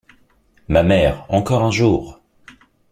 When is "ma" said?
0.67-0.81